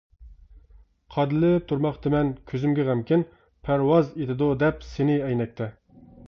قادىلىپ 1.15 1.67
تۇرماقتىمەن 1.71 2.31
كۆزۈمگە 2.53 2.85
غەمكىن، 2.87 3.25
پەرۋاز 3.69 4.11
ئېتىدۇ 4.17 4.49
دەپ 4.65 4.83
سېنى 4.95 5.21
ئەينەكتە. 5.29 5.71